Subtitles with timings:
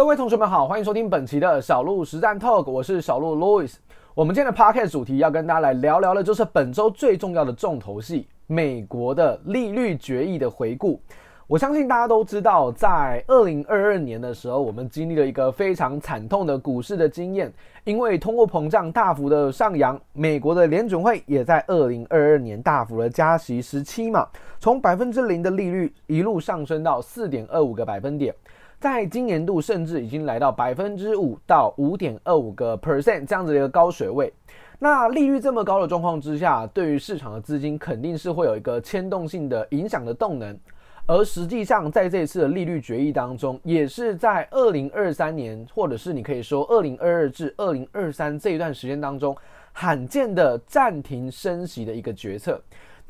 [0.00, 3.74] 各位同学们好，欢迎收听本期的小鹿实战 Talk，我是小鹿 Louis。
[4.14, 10.98] 我们今天的 Podcast 主题要跟大家来聊聊的，就是本周最重要的重头戏——美国的利率决议的回顾。
[11.46, 17.52] 我相信大家都知道，在二零二二年的时候，我们经历了一个非常惨痛的股市的经验，
[17.84, 24.26] 因为通货膨胀大幅的上扬，美国的联准会也在二零二二年大幅的加息十七码，
[24.58, 28.34] 从百分之零的利率一路上升到四点二五个百分点。
[28.80, 34.32] 在今年度，甚至已经来到百分之五到五点二五个 percent 这样子的一个高水位。
[34.78, 40.58] 那利率这么高的状况之下，对于市场的资金肯定是会有一个牵动性的影响的动能。
[41.06, 49.36] 而实际上，在这次的利率决议当中，也是在二零二三年，或者是你可以说二零二二至二零二三这一段时间当中，
[49.72, 52.58] 罕见的暂停升息的一个决策。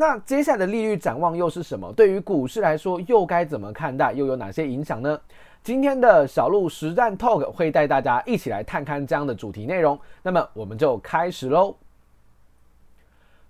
[0.01, 1.93] 那接下来的利率展望又是什么？
[1.93, 4.15] 对于股市来说，又该怎么看待？
[4.15, 5.21] 又有哪些影响呢？
[5.63, 10.01] 今天的小鹿实战 Talk 会带大家一起来探看这样的主题内容。
[10.23, 11.77] 那么我们就开始喽。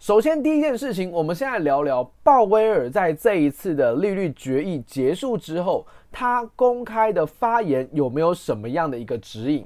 [0.00, 9.64] 首先，第一件事情，我们先来聊聊鲍威尔在这一次的利率决议结束之后，他公开的发言有没有什么样的一个指引？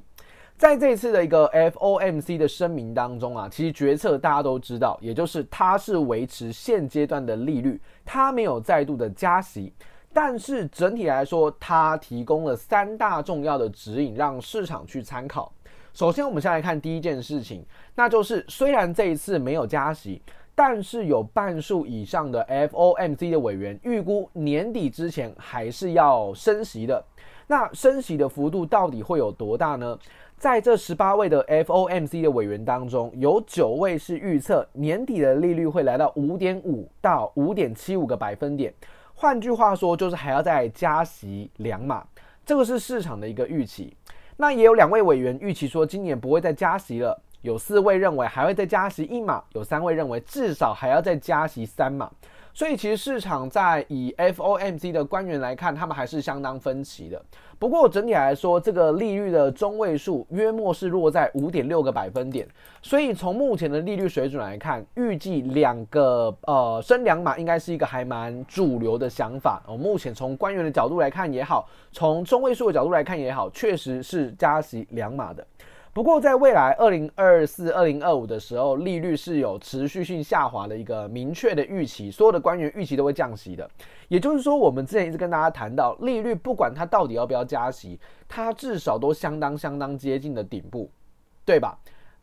[0.57, 9.73] 在这次的一个 FOMC 的声明当中啊，其实决策大家都知道，也就是它是维持现阶段的利率，它没有再度的加息。
[10.13, 15.51] 但是整体来说，它提供了三大重要的指引，让市场去参考。
[15.93, 20.21] 首先，我们先来看第一件事情，那就是虽然这一次没有加息，
[20.55, 27.03] 但是有半数以上的 FOMC 的委员预估年底之前还是要升息的。
[27.47, 29.99] 那升息的幅度到底会有多大呢？
[30.37, 38.73] 在这十八位的 FOMC 的委员当中，有九位是预测年底的利率会来到五点五到五点七五个百分点。
[39.13, 42.05] 换句话说，就是还要再加息两码，
[42.45, 43.95] 这个是市场的一个预期。
[44.37, 47.19] 那也有两位委员预期说，今年不会再加息了。
[47.41, 52.11] 有四位认为还会再加息一码，有三位认为至少还要再加息三码。
[52.55, 57.21] 所以其实市场在以 FOMC 的官员来看，他们还是相当分歧的。
[57.59, 62.47] 不过整体来说，这个利率的中位数约莫是落在五点六个百分点。
[62.81, 69.61] 所以从目前的利率水准来看，预计两个呃升两码应该是一个还蛮主流的想法。
[69.67, 75.45] 哦，目前从官员的角度来看也好，从中位数的角度来看也好，确实是加息两码的。
[75.95, 83.65] 不过，在未来二零二四、二零二五的时候，利率是有持续性下滑的一个明确的预期，所有的官员预期都会降息的。
[84.09, 87.97] 也就是说，我们之前一直跟大家谈到，利率不管它到底要不要加息，
[88.27, 90.91] 它至少都相当相当接近的顶部，
[91.45, 91.79] 对吧？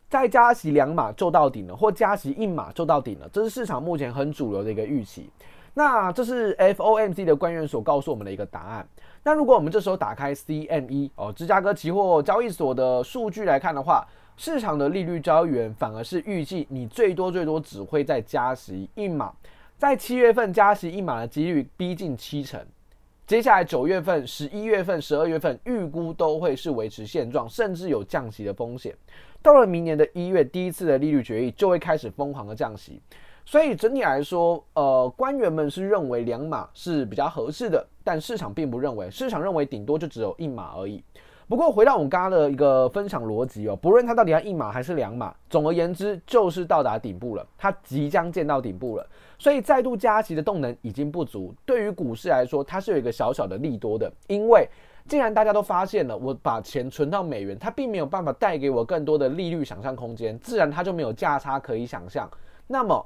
[0.07, 5.31] 再加息两码就到顶了，或加息一码就到顶了，这是市场目前很主流的一个预期。
[5.75, 8.87] 那这是 FOMC 的官员所告诉我们的一个答案。
[9.23, 14.05] 那如果我们这时候打开 CME 哦，芝加哥期货交易所的数据来看的话，
[14.37, 19.33] 市场的利率交易员反而是预计你最多最多只会再加息一码，
[19.77, 22.63] 在七月份加息一码的几率逼近七成，
[23.25, 28.93] 接下来九月份、十一月份、十二月份预估都会是维持现状，甚至有降息的风险。
[29.41, 33.01] 到了明年的一月，第一次的利率决议就会开始疯狂的降息。
[33.45, 41.03] 所以整体来说，呃，官员们是认为两码是比较合适的，但市场并不认为，市场认为顶多就只有一码而已。
[41.45, 49.05] 不过回到我们刚刚的一个分享逻辑哦，不论它到底要一码还是两码，总而言之就是到达顶部了，它即将见到顶部了。
[49.37, 54.67] 所以再度加息的动能已经不足，对于股市来说，它是有一个小小的利多的，因为
[55.05, 62.27] 既然大家都发现了，我把钱存到美元，它并没有办法带给我更多的利率想象空间，自然它就没有价差可以想象。
[62.67, 63.05] 那么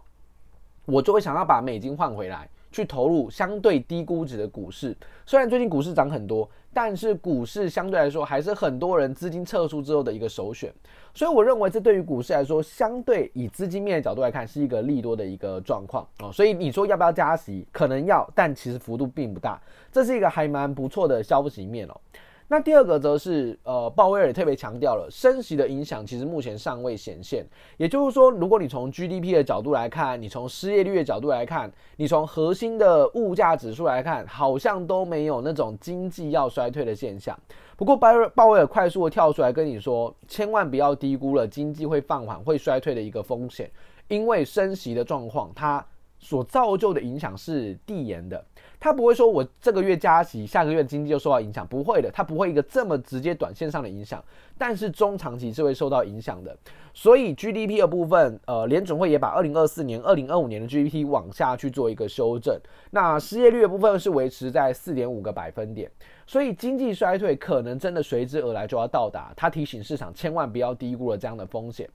[0.88, 4.96] 我就会想要把美金换回来，去投入相对低估值的股市。
[5.26, 10.74] 虽然最近股市涨很多，但是股市相对来说还是很多人资金撤出之后的一个首选。
[11.14, 16.32] 所以我认为这对于股市来说，相对以资金面的角度来看，是一个利多的一个状况哦。
[16.32, 17.68] 所以你说要不要加息？
[17.72, 19.62] 可能要，但其实幅度并不大。
[19.92, 22.00] 这是一个还蛮不错的消息面哦。
[22.50, 27.46] 那第二个则是，呃，鲍威尔特别强调了升息的影响，其实目前尚未显现。
[27.76, 37.38] 也就是说，如果你从 GDP 的角度来看，你从失业率的角度来看，你从核心的物价指数来看，好像都没有那种经济要衰退的现象。
[37.76, 43.70] 不过，鲍威鲍威尔快速的跳出来跟你说，千万不要低估了经济会放缓、会衰退的一个风险，
[44.08, 45.86] 因为升息的状况，它
[46.18, 48.44] 所造就的影响是递延的。
[48.80, 54.24] 它不会说我这个月加息，下个月经济就受到影响，不会的，它不会一个这么直接短线上的影响，
[54.58, 56.56] 但是中长期是会受到影响的。
[56.94, 62.56] 所以 GDP 的部分，呃，联准会也把二零二四年、二零二五年的 GDP 往下去做一个修正。
[62.92, 65.92] 那失业率的部分是维持在四点五个百分点，
[66.26, 69.34] 所以经济衰退可能真的随之而来就要到达。
[69.36, 71.90] 他提醒市场千万不要低估了这样的风险。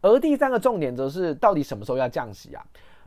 [0.00, 2.62] 而第三个重点则是到底什么时候要降息啊？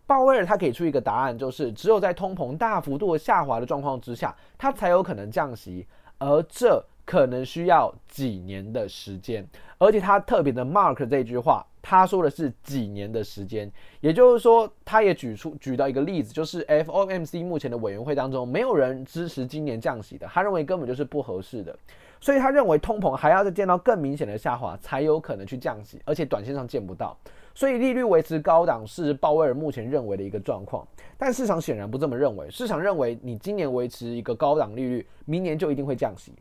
[0.08, 5.86] 鲍威尔他给出一个答案，就是只有在通膨大幅度的下滑的状况之下，他才有可能降息，
[6.18, 6.84] 而这。
[7.08, 13.72] 可能需要几年的时间，而且他特别的 mark 这句话，他说的是几年的时间，
[14.02, 21.74] 也就是说，他也举出举到一个例子，就是 FOMC 目前的委员会当中，没有人支持今年降息的，他认为根本就是不合适的，
[22.20, 27.18] 所以他认为通膨还要再见到更明显的下滑，才有可能去降息，而且短线上见不到，
[27.58, 30.88] 所以利率维持高档是鲍威尔目前认为的一个状况，
[31.18, 36.32] 但市场显然不这么认为，市场认为你今年维持一个高档利率，明年就一定会降息。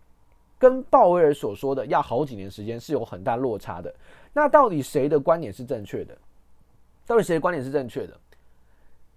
[0.58, 3.90] 跟鲍威尔所说的要好几年时间是有很大落差的。
[4.34, 6.14] 那到底谁的观点是正确的？
[7.06, 8.14] 到底谁的观点是正确的？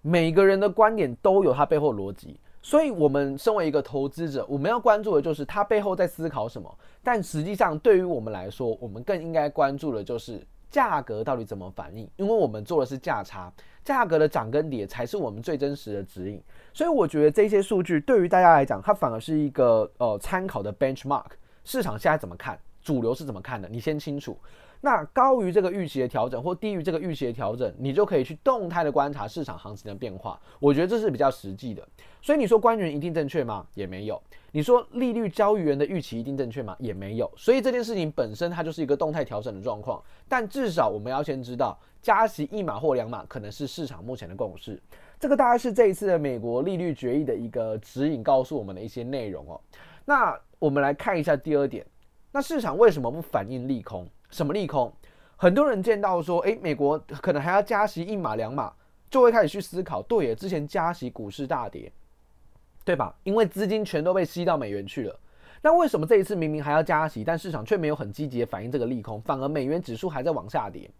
[0.00, 6.74] 每个人的观点都有他背后逻辑，所以我们身为一个投资者，我们要关注的就是他背后在思考什么。
[7.02, 13.52] 但实际上，对于我们来说，我们更应该关注的就是价格到底怎么反应，因为我们做的是价差。
[13.82, 16.40] 价格的涨跟跌才是我们最真实的指引，
[16.72, 21.24] 所以我觉得这些数据对于大家来讲，它反而是一个呃参考的 benchmark。
[21.64, 22.58] 市场现在怎么看？
[22.82, 23.68] 主流是怎么看的？
[23.68, 24.38] 你先清楚。
[24.82, 30.40] 那高于这个预期的调整，或低于这个预期的调整，你就可以去动态的观察市场行情的变化。
[30.58, 31.86] 我觉得这是比较实际的。
[32.22, 33.66] 所以你说官员一定正确吗？
[33.74, 34.18] 也没有。
[34.52, 36.74] 你说利率交易员的预期一定正确吗？
[36.78, 37.30] 也没有。
[37.36, 40.02] 所以这件事情本身它就是一个动态调整的状况。
[40.26, 44.80] 但至少我们要先知道，加息一码或两码可能是市场目前的共识。
[45.18, 49.60] 这个大概是这一次的美国利率决议的一个指引，告诉我们的一些内容哦。
[50.06, 51.84] 那我们来看一下第二点。
[52.32, 54.08] 那市场为什么不反应利空？
[54.30, 54.92] 什么利空？
[55.36, 58.72] 很多人见到说，诶，美国可能还要加息一码两码，
[59.10, 61.90] 就会开始去思考，对耶，之前加息股市大跌，
[62.84, 63.14] 对吧？
[63.24, 65.18] 因为资金全都被吸到美元去了。
[65.62, 70.90] 那为什么这一次明明还要加息，但市场却没有很积极的反应这个利空，反而美元指数还在往下跌？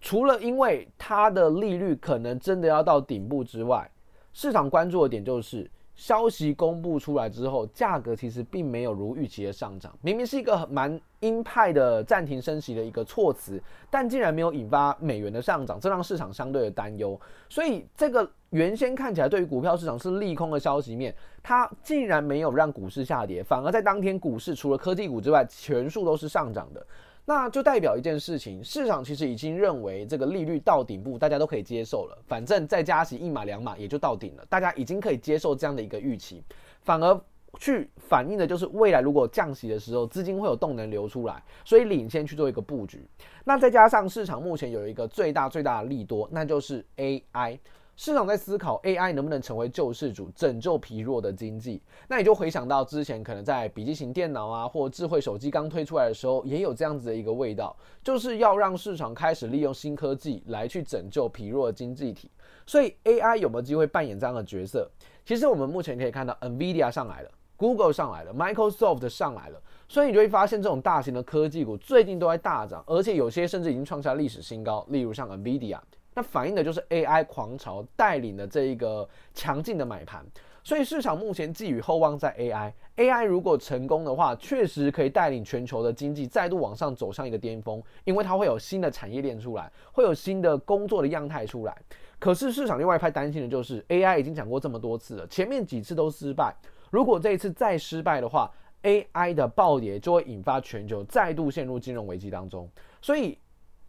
[0.00, 3.88] 除了因为它的利率可能真的要到顶部之外，
[4.32, 5.70] 市场关注的点就是。
[5.94, 9.96] 消息公布出来之后，价格其实并没有如预期的上涨。
[10.00, 17.18] 明明是一个蛮鹰派的暂停升息的一个措辞，但竟然没有引发美元的上涨，这让市场相对的担忧。
[17.48, 26.84] 所以，这个原先看起来对于股票市场是利空的消息面，它竟然没有让股市下跌，反而在当天股市除了科技股之外，全数都是上涨的。
[27.24, 32.18] 那就代表一件事情，市场其实已经认为这个利率到顶部，大家都可以接受了。
[32.26, 36.42] 反正再加息一码两码也就到顶了，大家已经可以接受这样的一个预期，
[36.82, 37.20] 反而
[37.58, 43.06] 去反映的就是未来如果降息的时候，资金会有动能流出来，所以领先去做一个布局。
[43.44, 47.58] 那再加上市场目前有一个最大最大的利多，那就是 AI。
[47.94, 51.80] 市场在思考 AI 能不能成为救世主，拯救疲弱的经济。
[52.08, 62.30] 那你就回想到之前可能在笔记型电脑啊，或智慧手机刚推出来的时候，也有这样子的一个味道，就是要让市场开始利用新科技来去拯救疲弱的经济体。
[62.66, 64.90] 所以 AI 有没有机会扮演这样的角色？
[65.24, 75.78] 其实我们目前可以看到，NVIDIA 上来了，Google 上来了，Microsoft 上来了，所以你就会发现这种大型的科技股最近都在大涨，而且有些甚至已经创下历史新高，例如像 NVIDIA。
[76.14, 80.22] 那反映的就是 AI 狂潮带领的这一个强劲的买盘，
[80.62, 82.72] 所以市场目前寄予厚望在 AI。
[82.96, 91.74] AI 如果成功的话，确实可以带领全球的经济再度往上走向一个巅峰，因为它会有新的产业链出来，会有新的工作的样态出来。
[92.18, 96.54] 可是市场另外一派担心的就是 AI 已经讲过这么多次了，前面几次都失败，
[96.90, 98.52] 如果这一次再失败的话
[98.82, 102.68] ，AI 的暴跌就会引发全球再度陷入金融危机当中，
[103.00, 103.38] 所以。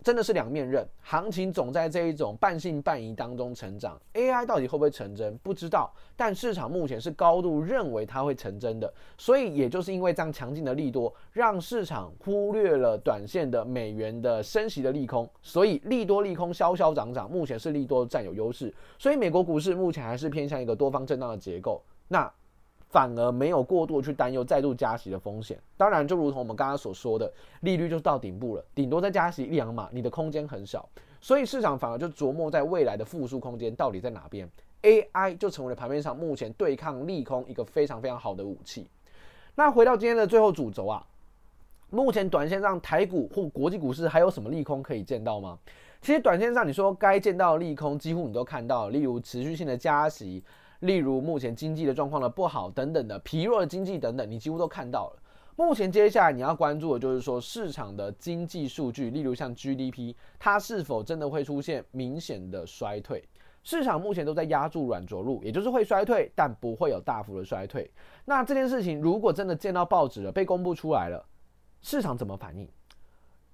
[0.03, 3.97] 真的是两面刃，行情总在这一种半信半疑当中成长。
[4.13, 5.37] AI 到底会不会成真？
[5.37, 8.93] 不知道，但市场目前是高度认为它会成真的。
[9.17, 15.27] 所以，也就是因为这样强劲的利多，让市场忽略了短线的美元的升息的利空。
[15.41, 18.73] 所以，利多利空消消涨涨，目前是利多占有优势。
[18.99, 21.81] 所以，美国股市目前还是偏向一个多方震荡的结构。
[22.09, 22.29] 那。
[22.93, 25.59] 反而没有过度去担忧再度加息的风险。
[25.75, 30.87] 当然，就如同我们刚刚所说的，利率就到顶部了，顶多再加息一两码，你的空间很小。
[31.19, 34.47] 所以市场反而就琢磨在未来的复苏空间到底在哪边。
[34.83, 38.87] AI 就成为了盘面上目前对抗利空一个非常非常好的武器。
[39.55, 41.03] 那回到今天的最后主轴啊，
[41.89, 45.57] 目前短线上台股或国际股市还有什么利空可以见到吗？
[45.99, 50.43] 其实短线上你说该见到的利空几乎你都看到，例如持续性的加息。
[50.83, 55.19] 例如目前经济的状况的不好等等的疲弱的经济等等，你几乎都看到了。
[55.55, 63.23] 目前接下来你要关注的就是说市场的经济数据，例如像 GDP，它是否真的会出现明显的衰退？
[63.63, 67.89] 市场目前都在压住软着陆，也就是会衰退，但不会有大幅的衰退。
[68.25, 71.25] 那这件事情如果真的见到报纸了，被公布出来了，
[71.81, 72.67] 市场怎么反应？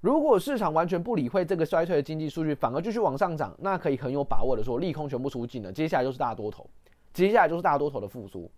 [0.01, 6.67] 如果市场完全不理会这个衰退的经济数据，反而继续往上涨，那可以很有把握的说，利空全部出尽了，接下来就是大多头，
[7.27, 8.49] 接下来就是大多头的复苏。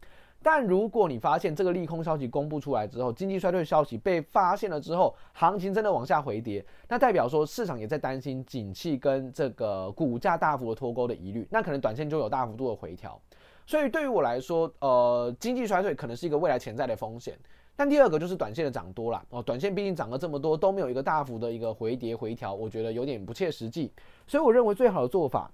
[0.44, 13.22] 但如果你发现这个利空消息公布出来之后，经济衰退消息被发现了之后，行情真的往下回跌，那代表说市场也在担心景气跟这个股价大幅的脱钩的疑虑，那可能短线就有大幅度的回调。
[13.68, 17.38] 所以对于我来说，呃，经济衰退可能是一个未来潜在的风险。
[17.76, 23.94] 但第二个就是短线的涨多了哦，短线毕竟涨了这么多都没有一个大幅的一个回跌回调，我觉得有点不切实际。
[24.26, 25.52] 所以我认为最好的做法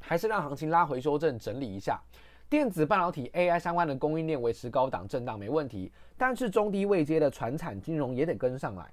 [0.00, 2.00] 还是让行情拉回修正，整理一下。
[2.48, 8.88] 电子半导体 AI 相关的供应链维持高档震荡没问题，但是中低位阶的传产金融也得跟上来，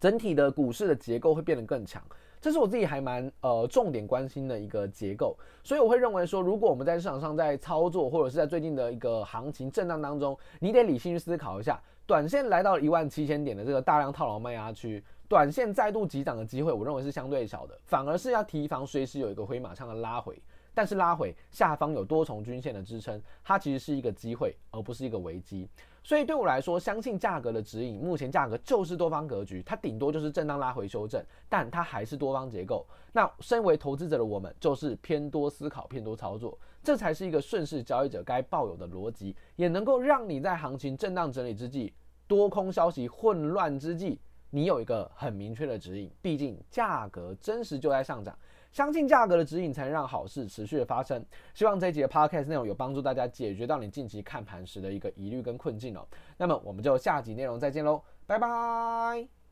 [0.00, 2.02] 整体的股市的结构会变得更强，
[2.40, 20.36] 这是我自己还蛮呃重点关心的一个结构，所以我会认为说，如果我们在市场上在操作，或者是在最近的一个行情震荡当中，你得理性去思考一下，短线来到一万七千点的这个大量套牢卖压区，短线再度急涨的机会，我认为是相对小的，反而是要提防随时有一个回马枪的拉回。
[20.76, 25.66] 但是拉回下方有多重均线的支撑，它其实是一个机会，而不是一个危机。
[26.04, 32.86] 所以对我来说，相信价格的指引，目前价格就是多方格局，它顶多就是震荡拉回修正，但它还是多方结构。
[33.10, 41.94] 那身为投资者的我们，就是偏多思考、偏多操作，这才是一个顺势交易者该抱有的逻辑，也能够让你在行情震荡整理之际，
[42.28, 46.08] 多空消息混乱之际，你有一个很明确的指引。
[46.20, 48.38] 毕竟价格真实就在上涨。
[48.76, 51.24] 相信价格的指引，才能让好事持续的发生。
[51.54, 56.06] 希望这一集的 podcast 内容有帮助大家解决到你近期看盘时的一个疑虑跟困境哦。
[56.36, 59.45] 那么我们就下集内容再见喽，拜拜。